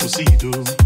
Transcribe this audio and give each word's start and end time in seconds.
proceed 0.00 0.40
to. 0.40 0.79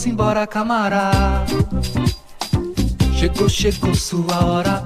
Vamos 0.00 0.06
embora, 0.06 0.46
camarada. 0.46 1.44
Chegou, 3.18 3.48
chegou 3.48 3.94
sua 3.94 4.44
hora. 4.44 4.82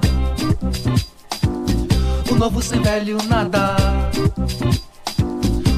O 2.29 2.35
novo 2.35 2.61
sem 2.61 2.81
velho 2.81 3.17
nada. 3.29 3.77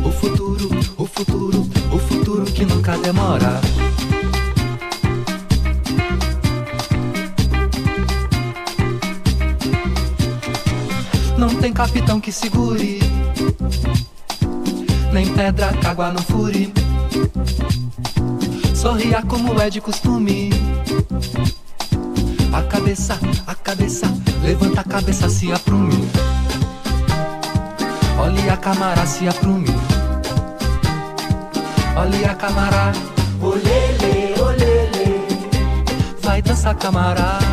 O 0.03 0.12
futuro, 0.12 0.70
o 0.98 1.06
futuro, 1.06 1.70
o 1.94 2.00
futuro 2.00 2.46
que 2.46 2.65
nunca 2.65 2.98
demora. 2.98 3.62
Não 11.38 11.50
tem 11.50 11.72
capitão 11.72 12.20
que 12.20 12.32
segure, 12.32 13.00
nem 15.13 15.27
pedra 15.34 15.72
que 15.74 15.86
água 15.86 16.12
não 16.12 16.24
fure. 16.24 16.74
Sorria 18.88 19.22
como 19.22 19.62
é 19.62 19.70
de 19.70 19.82
costume. 19.82 20.50
A 22.53 22.63
cabeça, 22.63 23.20
a 23.46 23.53
cabeça, 23.53 24.08
levanta 24.41 24.79
a 24.79 24.84
cabeça, 24.86 25.27
se 25.27 25.51
aprume. 25.51 26.08
Olhe 28.17 28.50
a 28.50 28.56
câmara, 28.56 29.06
se 29.06 29.27
aprume. 29.27 29.67
Olhe 31.98 32.24
a 32.24 32.34
câmara, 32.34 32.94
olele, 33.41 34.34
olele. 34.39 35.27
Vai 36.22 36.41
dançar, 36.41 36.74
camarada. 36.75 37.46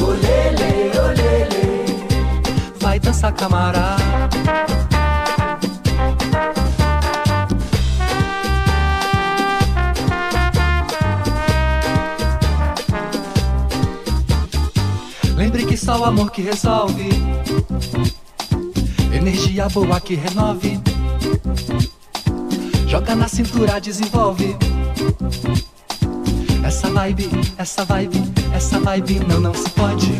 Olele, 0.00 0.98
olele. 0.98 1.96
Vai 2.80 2.98
dançar, 2.98 3.32
camarada. 3.32 4.63
Só 15.94 16.00
o 16.00 16.04
amor 16.04 16.30
que 16.32 16.42
resolve. 16.42 17.08
Energia 19.12 19.68
boa 19.68 20.00
que 20.00 20.16
renove. 20.16 20.80
Joga 22.88 23.14
na 23.14 23.28
cintura, 23.28 23.80
desenvolve. 23.80 24.56
Essa 26.64 26.90
vibe, 26.90 27.30
essa 27.56 27.84
vibe, 27.84 28.20
essa 28.52 28.80
vibe 28.80 29.20
não, 29.20 29.40
não 29.40 29.54
se 29.54 29.70
pode. 29.70 30.10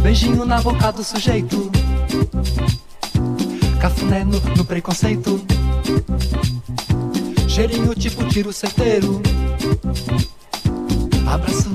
Beijinho 0.00 0.44
na 0.44 0.62
boca 0.62 0.92
do 0.92 1.02
sujeito. 1.02 1.70
Cafuné 3.80 4.24
no, 4.24 4.38
no 4.56 4.64
preconceito. 4.64 5.44
Cheirinho 7.56 7.94
tipo 7.94 8.22
tiro 8.26 8.52
certeiro. 8.52 9.22
Abraço, 11.26 11.70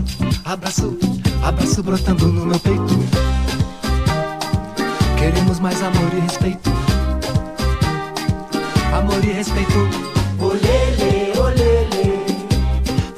abraço, 0.46 1.00
abraço 1.44 1.82
brotando 1.82 2.28
no 2.28 2.46
meu 2.46 2.60
peito. 2.60 3.00
Queremos 5.18 5.60
mais 5.60 5.82
amor 5.82 6.14
e 6.16 6.20
respeito. 6.20 6.70
Amor 8.96 9.26
e 9.26 9.32
respeito. 9.32 9.90
Olele, 10.40 11.36
olele. 11.40 12.26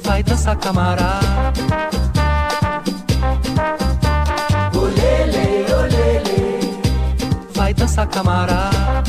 Vai 0.02 0.22
dançar, 0.22 0.56
camarada. 0.56 1.52
Olele, 4.74 5.70
olele. 5.70 6.80
Vai 7.54 7.74
dançar, 7.74 8.08
camarada. 8.08 9.03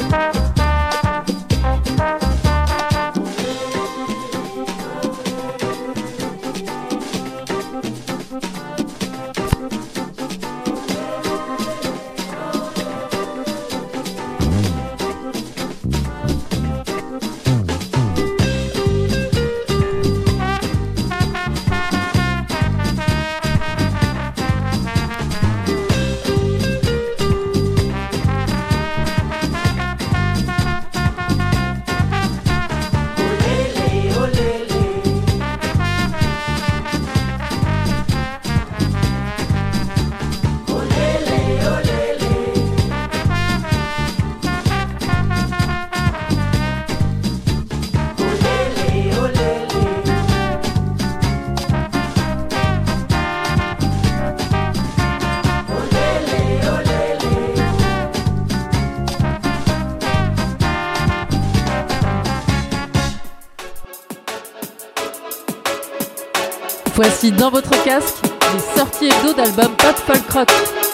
crotte. 70.36 70.85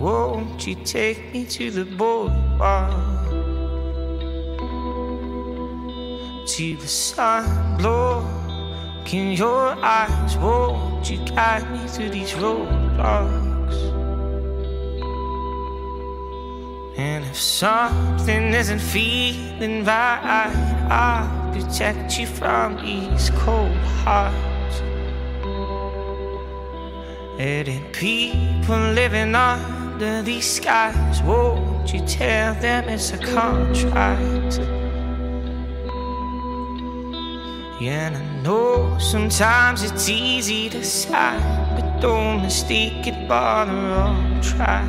Won't 0.00 0.66
you 0.66 0.74
take 0.84 1.32
me 1.32 1.44
to 1.44 1.70
the 1.70 1.84
boardwalk? 1.84 2.90
To 6.46 6.76
the 6.76 6.88
sun 6.88 7.76
blow 7.76 8.40
your 9.12 9.72
eyes. 9.82 10.36
Won't 10.36 11.10
you 11.10 11.18
guide 11.26 11.70
me 11.72 11.86
through 11.88 12.10
these 12.10 12.32
roadblocks? 12.32 13.78
And 16.96 17.24
if 17.24 17.36
something 17.36 18.54
isn't 18.54 18.78
feeling 18.78 19.84
right, 19.84 20.52
I'll 20.90 21.52
protect 21.52 22.18
you 22.18 22.26
from 22.26 22.76
these 22.76 23.30
cold 23.30 23.74
hearts. 24.04 24.82
Letting 27.38 27.84
people 27.92 28.78
living 28.92 29.34
under 30.02 30.22
these 30.22 30.46
skies, 30.46 31.22
won't 31.22 31.92
you 31.92 32.00
tell 32.06 32.54
them 32.54 32.88
it's 32.88 33.12
a 33.12 33.18
contract? 33.18 34.58
Yeah, 37.78 38.08
and 38.08 38.16
I 38.16 38.42
know 38.42 38.96
sometimes 38.98 39.82
it's 39.82 40.08
easy 40.08 40.70
to 40.70 40.82
sign, 40.82 41.42
but 41.74 42.00
don't 42.00 42.40
mistake 42.40 43.06
it 43.06 43.28
for 43.28 43.66
the 43.66 43.76
wrong 43.90 44.40
track. 44.40 44.88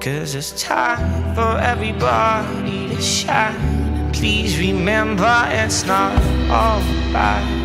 Cause 0.00 0.34
it's 0.34 0.62
time 0.62 1.34
for 1.34 1.58
everybody 1.60 2.88
to 2.88 3.00
shine. 3.00 3.54
And 3.56 4.14
please 4.14 4.58
remember 4.58 5.44
it's 5.48 5.86
not 5.86 6.20
alright. 6.50 7.59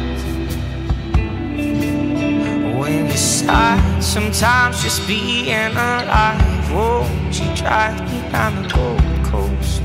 Sometimes 3.15 4.82
just 4.84 5.08
being 5.08 5.71
alive. 5.71 6.71
Won't 6.73 7.39
you 7.39 7.56
drive 7.56 8.01
me 8.12 8.21
down 8.32 8.63
the 8.63 8.69
Gold 8.69 9.01
Coast? 9.25 9.82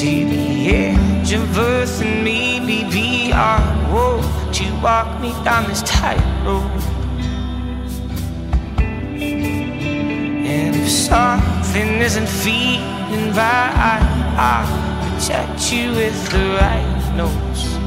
To 0.00 0.10
the 0.28 0.70
edge 0.70 1.32
of 1.32 1.58
earth 1.58 2.02
and 2.02 2.24
maybe 2.24 2.84
beyond. 2.90 3.92
Won't 3.92 4.60
you 4.60 4.72
walk 4.80 5.20
me 5.20 5.30
down 5.44 5.68
this 5.68 5.82
tightrope? 5.82 6.70
And 9.18 10.76
if 10.76 10.88
something 10.88 12.00
isn't 12.00 12.28
feeling 12.28 13.32
right, 13.34 14.02
I'll 14.36 15.18
protect 15.18 15.72
you 15.72 15.90
with 15.92 16.30
the 16.30 16.58
right 16.60 17.14
notes. 17.16 17.79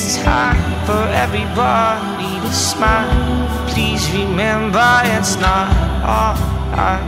It's 0.00 0.22
time 0.22 0.56
for 0.86 1.04
everybody 1.10 2.40
to 2.40 2.52
smile. 2.52 3.68
Please 3.68 4.08
remember 4.12 4.88
it's 5.04 5.34
not 5.36 5.68
alright. 6.04 7.02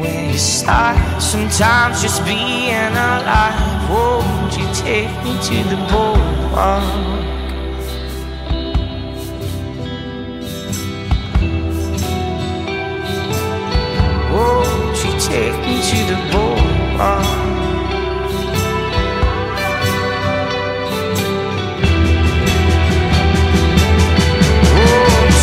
When 0.00 0.30
you 0.30 0.38
start, 0.38 1.20
sometimes 1.20 2.00
just 2.00 2.24
being 2.24 2.94
alive. 2.94 3.90
Won't 3.90 4.56
you 4.56 4.66
take 4.72 5.10
me 5.24 5.34
to 5.48 5.56
the 5.70 5.78
boardwalk? 5.90 6.84
Won't 14.32 14.96
you 15.04 15.12
take 15.18 15.58
me 15.66 15.76
to 15.90 15.98
the 16.10 16.18
boardwalk? 16.30 17.57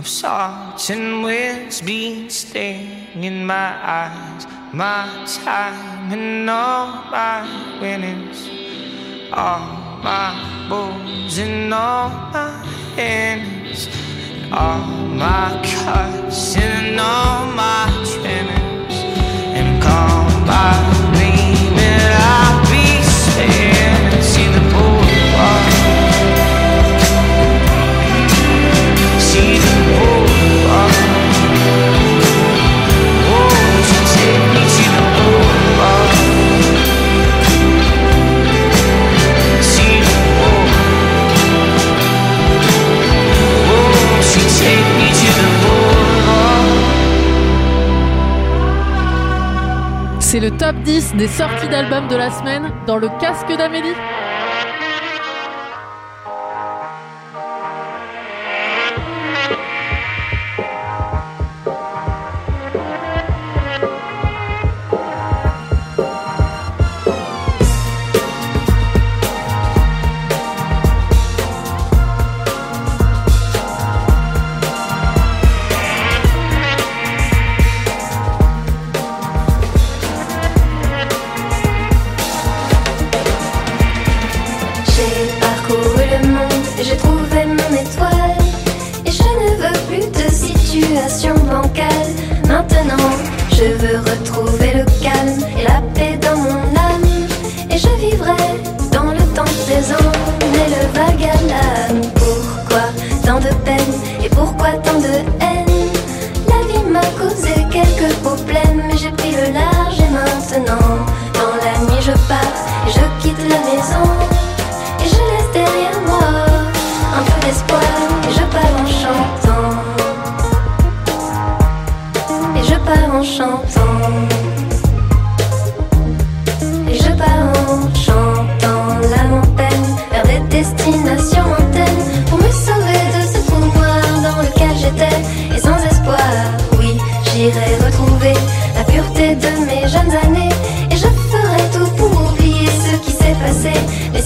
salt 0.00 0.88
and 0.88 1.22
wind's 1.22 1.82
been 1.82 2.30
staying 2.30 3.22
in 3.22 3.44
my 3.44 3.76
eyes. 3.84 4.46
My 4.72 5.06
time 5.26 6.10
and 6.10 6.48
all 6.48 6.86
my 7.10 7.78
winnings, 7.78 8.48
all 9.30 10.00
my 10.02 10.66
bones 10.70 11.36
and 11.36 11.74
all 11.74 12.08
my 12.08 12.94
ends, 12.96 13.88
all 14.50 14.86
my 15.08 15.60
cuts 15.62 16.56
and 16.56 16.98
all 16.98 17.44
my 17.52 17.86
trimmings, 18.06 18.61
C'est 50.32 50.40
le 50.40 50.50
top 50.50 50.76
10 50.76 51.16
des 51.16 51.28
sorties 51.28 51.68
d'albums 51.68 52.08
de 52.08 52.16
la 52.16 52.30
semaine 52.30 52.72
dans 52.86 52.96
le 52.96 53.08
casque 53.20 53.54
d'Amélie. 53.54 53.92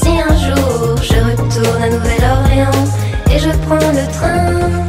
Si 0.07 0.21
un 0.21 0.37
jour 0.37 0.97
je 1.03 1.19
retourne 1.29 1.83
à 1.83 1.89
Nouvelle-Orléans 1.89 2.85
et 3.33 3.39
je 3.39 3.51
prends 3.67 3.91
le 3.99 4.05
train, 4.13 4.86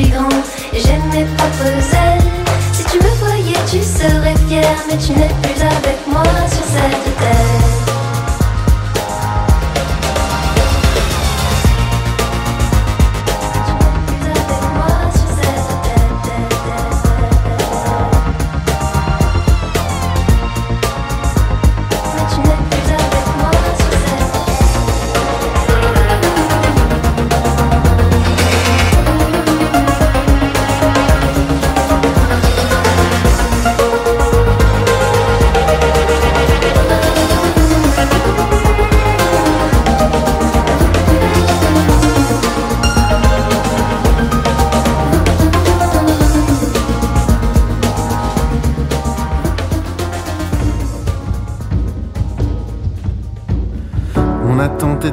et 0.00 0.80
j'ai 0.80 0.96
mes 1.12 1.24
propres 1.24 1.66
ailes. 1.66 2.22
Si 2.72 2.84
tu 2.84 2.98
me 2.98 3.10
voyais, 3.18 3.58
tu 3.68 3.82
serais 3.82 4.34
fier, 4.48 4.62
mais 4.88 4.96
tu 4.96 5.12
n'es 5.12 5.28
plus 5.42 5.60
avec 5.60 6.06
moi 6.06 6.22
sur 6.48 6.64
cette 6.64 6.97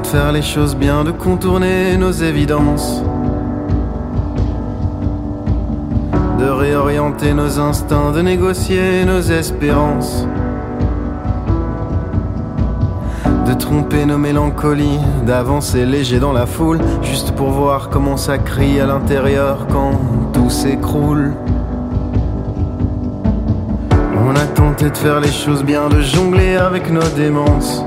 de 0.06 0.18
faire 0.18 0.32
les 0.32 0.42
choses 0.42 0.76
bien, 0.76 1.04
de 1.04 1.12
contourner 1.12 1.98
nos 1.98 2.12
évidences. 2.12 3.02
De 6.40 6.46
réorienter 6.46 7.34
nos 7.34 7.60
instincts, 7.60 8.12
de 8.12 8.22
négocier 8.22 9.04
nos 9.06 9.22
espérances. 9.22 10.28
De 13.48 13.54
tromper 13.54 14.06
nos 14.06 14.18
mélancolies, 14.18 15.00
d'avancer 15.26 15.86
léger 15.86 16.20
dans 16.20 16.34
la 16.34 16.46
foule, 16.46 16.80
juste 17.02 17.32
pour 17.32 17.50
voir 17.50 17.90
comment 17.90 18.18
ça 18.18 18.38
crie 18.38 18.80
à 18.80 18.86
l'intérieur 18.86 19.66
quand 19.72 20.00
tout 20.34 20.50
s'écroule. 20.50 21.34
On 24.28 24.36
a 24.36 24.46
tenté 24.54 24.90
de 24.90 24.98
faire 24.98 25.20
les 25.20 25.32
choses 25.32 25.64
bien, 25.64 25.90
de 25.90 26.02
jongler 26.02 26.58
avec 26.58 26.92
nos 26.92 27.10
démences. 27.16 27.84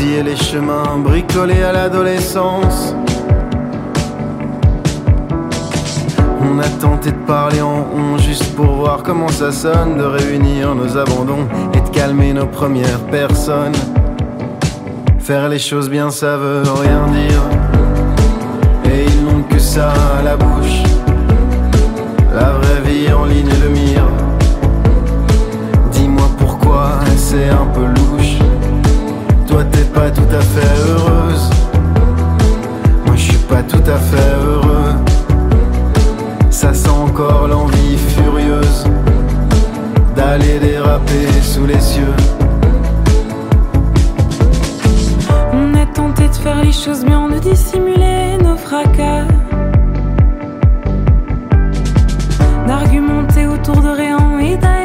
Les 0.00 0.36
chemins 0.36 0.98
bricolés 0.98 1.62
à 1.62 1.72
l'adolescence. 1.72 2.94
On 6.42 6.58
a 6.58 6.68
tenté 6.80 7.12
de 7.12 7.26
parler 7.26 7.60
en 7.60 7.86
on 7.94 8.16
juste 8.16 8.54
pour 8.54 8.72
voir 8.76 9.02
comment 9.02 9.28
ça 9.28 9.52
sonne, 9.52 9.98
de 9.98 10.04
réunir 10.04 10.74
nos 10.74 10.96
abandons 10.96 11.46
et 11.74 11.80
de 11.80 11.88
calmer 11.90 12.32
nos 12.32 12.46
premières 12.46 13.00
personnes. 13.10 13.76
Faire 15.18 15.48
les 15.48 15.58
choses 15.58 15.90
bien, 15.90 16.10
ça 16.10 16.36
veut 16.38 16.62
rien 16.62 17.06
dire. 17.08 17.42
Et 18.90 19.04
ils 19.04 19.24
n'ont 19.24 19.42
que 19.42 19.58
ça 19.58 19.92
à 20.18 20.22
la 20.22 20.36
bouche. 20.36 20.82
La 22.34 22.52
vraie 22.52 22.80
vie 22.86 23.12
en 23.12 23.26
ligne 23.26 23.48
de 23.48 23.68
mire. 23.68 24.08
Dis-moi 25.92 26.28
pourquoi 26.38 26.92
c'est 27.16 27.50
un 27.50 27.66
peu 27.74 27.84
louche. 27.84 27.99
Pas 30.00 30.10
tout 30.10 30.34
à 30.34 30.40
fait 30.40 30.72
heureuse. 30.88 31.50
Moi 33.04 33.16
je 33.16 33.20
suis 33.20 33.44
pas 33.52 33.62
tout 33.62 33.86
à 33.86 33.98
fait 33.98 34.30
heureux. 34.42 34.94
Ça 36.48 36.72
sent 36.72 36.88
encore 36.88 37.46
l'envie 37.48 37.98
furieuse 38.08 38.86
d'aller 40.16 40.58
déraper 40.58 41.26
sous 41.42 41.66
les 41.66 41.78
cieux. 41.80 42.16
On 45.52 45.74
a 45.74 45.84
tenté 45.84 46.28
de 46.28 46.34
faire 46.34 46.64
les 46.64 46.72
choses 46.72 47.04
bien, 47.04 47.28
de 47.28 47.38
dissimuler 47.38 48.38
nos 48.42 48.56
fracas. 48.56 49.26
D'argumenter 52.66 53.46
autour 53.46 53.82
de 53.82 53.90
rien, 53.90 54.38
et 54.38 54.56
d'ailleurs 54.56 54.79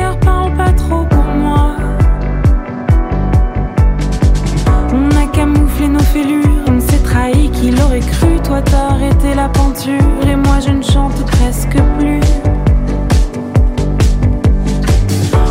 et 9.88 10.36
moi 10.36 10.60
je 10.66 10.72
ne 10.72 10.82
chante 10.82 11.26
presque 11.26 11.78
plus. 12.00 12.20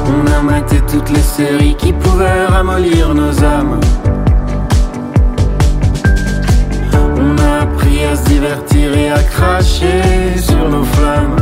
On 0.06 0.26
a 0.26 0.42
maté 0.42 0.76
toutes 0.90 1.10
les 1.10 1.22
séries 1.22 1.76
qui 1.76 1.92
pouvaient 1.92 2.46
ramollir 2.46 3.14
nos 3.14 3.44
âmes. 3.44 3.80
On 6.94 7.38
a 7.38 7.62
appris 7.62 8.04
à 8.04 8.16
se 8.16 8.24
divertir 8.24 8.96
et 8.96 9.10
à 9.10 9.22
cracher 9.22 10.36
sur 10.36 10.68
nos 10.68 10.84
flammes. 10.84 11.36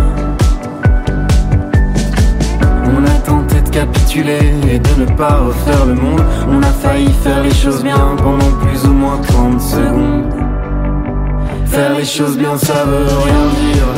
On 2.84 3.04
a 3.04 3.16
tenté 3.24 3.60
de 3.60 3.70
capituler 3.70 4.52
et 4.70 4.78
de 4.78 5.00
ne 5.00 5.16
pas 5.16 5.38
refaire 5.38 5.86
le 5.86 5.94
monde. 5.94 6.22
On 6.48 6.62
a 6.62 6.72
failli 6.82 7.12
faire 7.24 7.42
les 7.42 7.54
choses 7.54 7.82
bien 7.82 8.16
pendant 8.18 8.52
plus 8.60 8.84
ou 8.84 8.92
moins 8.92 9.18
30 9.18 9.60
secondes. 9.60 10.41
Faire 11.72 11.94
les 11.96 12.04
choses 12.04 12.36
bien, 12.36 12.54
ça 12.58 12.84
veut 12.84 13.06
rien 13.24 13.44
dire. 13.64 13.88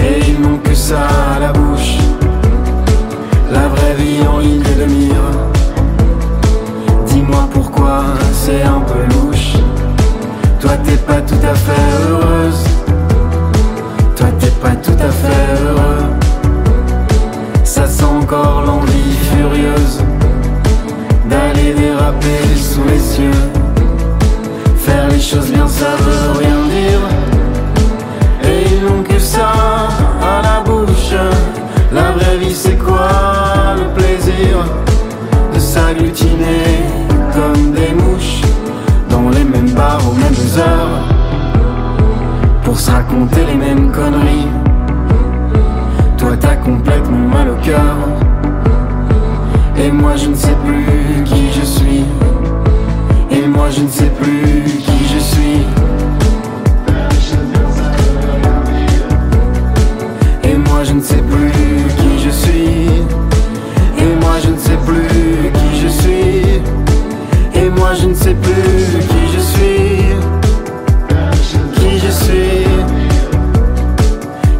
Et 0.00 0.28
ils 0.28 0.40
n'ont 0.40 0.58
que 0.58 0.74
ça 0.74 1.06
à 1.36 1.38
la 1.38 1.52
bouche. 1.52 1.98
La 3.52 3.68
vraie 3.68 3.94
vie 3.96 4.26
en 4.26 4.40
ligne 4.40 4.60
de 4.60 4.84
mire. 4.86 5.28
Dis-moi 7.06 7.48
pourquoi 7.52 8.02
c'est 8.32 8.62
un 8.62 8.80
peu 8.80 9.04
louche. 9.14 9.52
Toi 10.58 10.72
t'es 10.82 10.96
pas 10.96 11.20
tout 11.20 11.46
à 11.48 11.54
fait 11.54 12.10
heureuse. 12.10 12.64
Toi 14.16 14.26
t'es 14.40 14.50
pas 14.60 14.74
tout 14.74 14.98
à 14.98 15.12
fait 15.12 15.64
heureux. 15.64 16.06
Ça 17.62 17.86
sent 17.86 18.02
encore 18.02 18.64
l'envie 18.66 19.16
furieuse 19.30 20.02
d'aller 21.30 21.72
déraper 21.72 22.56
sous 22.56 22.82
les 22.82 22.98
cieux. 22.98 23.61
Les 25.22 25.28
choses 25.28 25.52
bien 25.52 25.68
ça 25.68 25.94
veut 26.00 26.40
rien 26.40 26.62
dire. 26.66 27.00
Et 28.42 28.74
ils 28.74 28.84
n'ont 28.84 29.04
que 29.04 29.20
ça 29.20 29.52
à 30.20 30.42
la 30.42 30.60
bouche. 30.68 31.14
La 31.92 32.10
vraie 32.10 32.38
vie 32.38 32.52
c'est 32.52 32.76
quoi 32.76 33.08
le 33.76 33.94
plaisir 33.94 34.56
De 35.54 35.60
s'agglutiner 35.60 36.64
comme 37.32 37.70
des 37.70 37.94
mouches 37.94 38.40
Dans 39.10 39.30
les 39.30 39.44
mêmes 39.44 39.70
bars 39.70 40.00
aux 40.10 40.14
mêmes 40.14 40.58
heures 40.58 41.04
Pour 42.64 42.80
se 42.80 42.90
raconter 42.90 43.44
les 43.46 43.54
mêmes 43.54 43.92
conneries. 43.92 44.48
Toi 46.18 46.30
t'as 46.40 46.56
complètement 46.56 47.28
mal 47.28 47.48
au 47.50 47.64
cœur. 47.64 47.96
Et 49.76 49.92
moi 49.92 50.16
je 50.16 50.30
ne 50.30 50.34
sais 50.34 50.56
plus 50.64 51.22
qui 51.24 51.52
je 51.52 51.64
suis. 51.64 52.04
Moi 53.62 53.70
je 53.70 53.82
ne 53.82 53.88
sais 53.90 54.10
plus 54.20 54.64
qui 54.80 55.06
je 55.14 55.20
suis. 55.20 55.62
Et 60.42 60.56
moi 60.56 60.82
je 60.82 60.94
ne 60.94 61.00
sais 61.00 61.22
plus 61.30 61.52
qui 61.96 62.18
je 62.24 62.30
suis. 62.30 63.04
Et 63.98 64.14
moi 64.20 64.40
je 64.42 64.48
ne 64.48 64.58
sais 64.58 64.76
plus 64.84 65.52
qui 65.52 65.80
je 65.80 65.86
suis. 65.86 66.60
Et 67.54 67.70
moi 67.70 67.94
je 67.94 68.08
ne 68.08 68.14
sais 68.14 68.34
plus 68.34 68.98
qui 69.10 69.28
je 69.32 69.40
suis. 69.52 70.16
Qui 71.76 71.98
je 72.00 72.10
suis. 72.10 72.66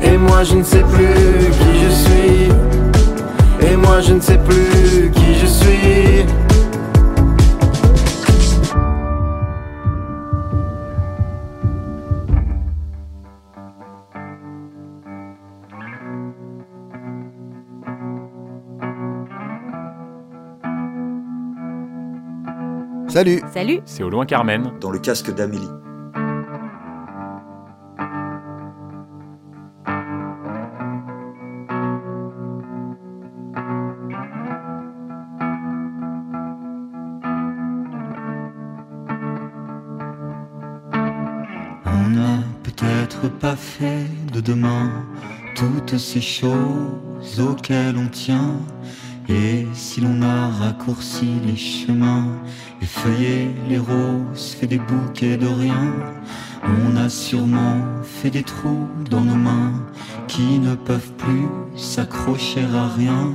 Et 0.00 0.16
moi 0.16 0.44
je 0.44 0.54
ne 0.54 0.62
sais 0.62 0.84
plus 0.92 1.50
qui 1.60 1.72
je 1.84 1.90
suis. 1.90 3.68
Et 3.68 3.76
moi 3.76 4.00
je 4.00 4.12
ne 4.12 4.20
sais 4.20 4.38
plus 4.38 5.10
qui 5.10 5.34
je 5.34 5.38
suis. 5.38 5.41
Salut 23.12 23.42
Salut 23.52 23.80
C'est 23.84 24.02
au 24.02 24.08
loin 24.08 24.24
Carmen. 24.24 24.72
Dans 24.80 24.90
le 24.90 24.98
casque 24.98 25.34
d'Amélie. 25.34 25.68
On 41.84 42.08
n'a 42.08 42.38
peut-être 42.62 43.28
pas 43.28 43.56
fait 43.56 44.06
de 44.32 44.40
demain 44.40 44.90
toutes 45.54 45.98
ces 45.98 46.22
choses 46.22 47.38
auxquelles 47.38 47.98
on 47.98 48.08
tient. 48.08 48.56
Et 49.28 49.66
si 49.72 50.00
l'on 50.00 50.20
a 50.22 50.48
raccourci 50.48 51.26
les 51.46 51.56
chemins, 51.56 52.26
effeuillé 52.80 53.50
les 53.68 53.78
roses, 53.78 54.56
fait 54.58 54.66
des 54.66 54.78
bouquets 54.78 55.36
de 55.36 55.46
rien, 55.46 55.92
on 56.64 56.96
a 56.96 57.08
sûrement 57.08 58.02
fait 58.02 58.30
des 58.30 58.42
trous 58.42 58.88
dans 59.10 59.20
nos 59.20 59.36
mains 59.36 59.72
qui 60.28 60.58
ne 60.58 60.74
peuvent 60.74 61.12
plus 61.18 61.48
s'accrocher 61.76 62.64
à 62.74 62.88
rien. 62.88 63.32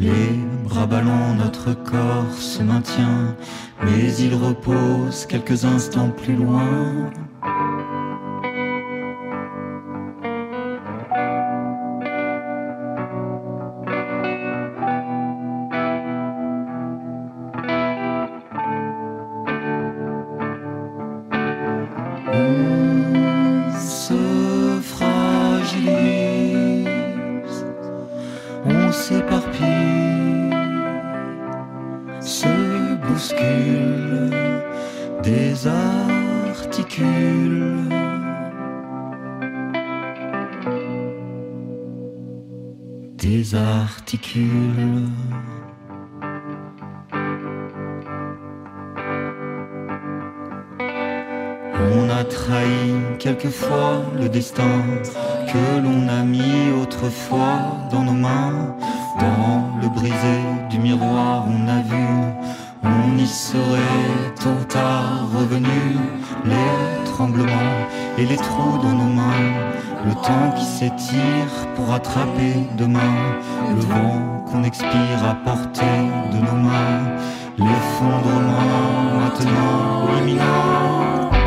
Les 0.00 0.38
bras 0.64 0.86
ballants, 0.86 1.34
notre 1.36 1.74
corps 1.74 2.32
se 2.38 2.62
maintient, 2.62 3.36
mais 3.84 4.14
il 4.18 4.34
repose 4.34 5.26
quelques 5.26 5.64
instants 5.64 6.10
plus 6.10 6.36
loin. 6.36 7.10
On 51.80 52.10
a 52.10 52.24
trahi 52.24 52.92
quelquefois 53.20 54.02
le 54.18 54.28
destin 54.28 54.82
que 55.46 55.80
l'on 55.80 56.08
a 56.08 56.22
mis 56.24 56.72
autrefois 56.82 57.88
dans 57.92 58.02
nos 58.02 58.12
mains. 58.12 58.74
Dans 59.20 59.80
le 59.80 59.88
brisé 59.88 60.38
du 60.70 60.78
miroir, 60.78 61.44
on 61.46 61.68
a 61.68 61.82
vu, 61.82 62.06
on 62.82 63.16
y 63.16 63.26
serait 63.26 64.34
tôt 64.42 64.64
tard 64.68 65.28
revenu. 65.36 65.96
Les 66.44 67.04
tremblements 67.04 67.78
et 68.16 68.26
les 68.26 68.36
trous 68.36 68.78
dans 68.82 68.92
nos 68.92 69.12
mains, 69.12 69.54
le 70.04 70.14
temps 70.14 70.50
qui 70.56 70.64
s'étire 70.64 71.52
pour 71.76 71.92
attraper 71.92 72.54
demain. 72.76 73.38
Le 73.74 73.80
vent 73.80 74.44
qu'on 74.50 74.64
expire 74.64 75.20
à 75.28 75.34
portée 75.44 76.02
de 76.32 76.38
nos 76.38 76.60
mains. 76.68 77.16
L'effondrement 77.58 79.20
maintenant 79.20 80.18
imminent. 80.20 81.37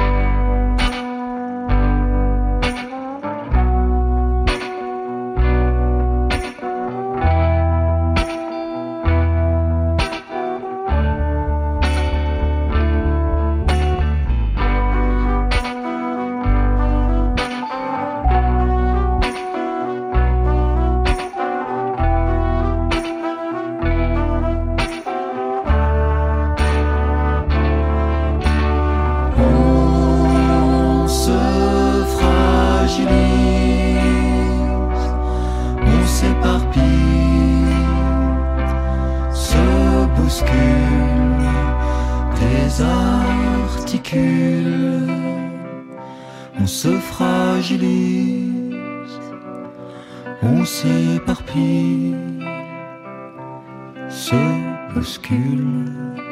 Désarticule, 42.71 44.15
on 46.57 46.65
se 46.65 46.87
fragilise, 47.11 48.79
on 50.41 50.63
s'éparpille, 50.63 52.15
se 54.09 54.35
bouscule. 54.93 56.30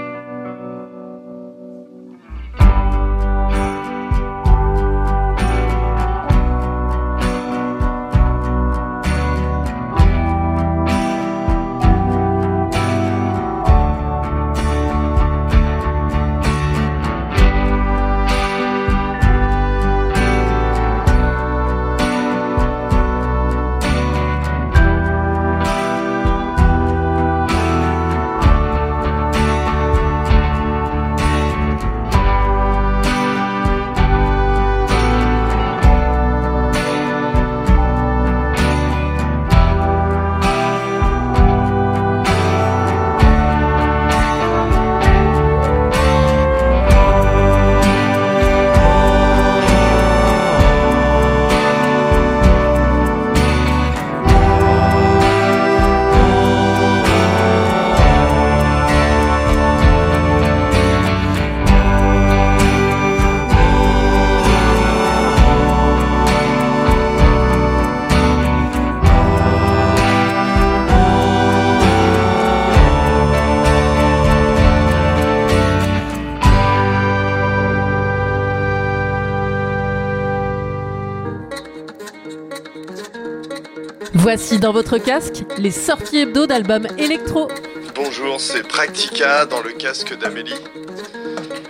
Voici 84.31 84.59
dans 84.59 84.71
votre 84.71 84.99
casque 84.99 85.43
les 85.57 85.71
sorties 85.71 86.19
hebdo 86.19 86.45
d'albums 86.45 86.85
électro. 86.99 87.47
Bonjour, 87.95 88.39
c'est 88.39 88.61
Practica 88.61 89.47
dans 89.47 89.63
le 89.63 89.71
casque 89.71 90.15
d'Amélie. 90.19 90.53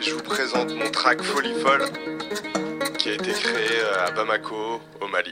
Je 0.02 0.14
vous 0.14 0.22
présente 0.22 0.76
mon 0.76 0.92
track 0.92 1.22
Folie 1.22 1.54
Folle 1.54 1.86
qui 2.98 3.12
a 3.12 3.14
été 3.14 3.32
créé 3.32 3.80
euh, 3.82 4.06
à 4.06 4.12
Bamako, 4.12 4.82
au 5.00 5.08
Mali. 5.08 5.32